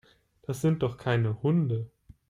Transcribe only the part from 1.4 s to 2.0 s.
Hunde.